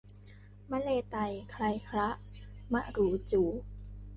[0.71, 1.15] มะเลไต
[1.51, 2.09] ไคลคละ
[2.73, 3.47] มะหรูจู๋